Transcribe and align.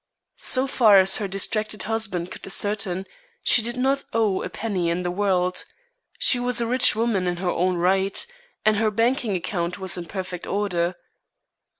So 0.39 0.65
far 0.65 0.97
as 0.97 1.17
her 1.17 1.27
distracted 1.27 1.83
husband 1.83 2.31
could 2.31 2.43
ascertain, 2.47 3.05
she 3.43 3.61
did 3.61 3.77
not 3.77 4.03
owe 4.13 4.41
a 4.41 4.49
penny 4.49 4.89
in 4.89 5.03
the 5.03 5.11
world. 5.11 5.63
She 6.17 6.39
was 6.39 6.59
a 6.59 6.65
rich 6.65 6.95
woman 6.95 7.27
in 7.27 7.37
her 7.37 7.51
own 7.51 7.77
right, 7.77 8.25
and 8.65 8.77
her 8.77 8.89
banking 8.89 9.35
account 9.35 9.77
was 9.77 9.97
in 9.97 10.05
perfect 10.05 10.47
order. 10.47 10.95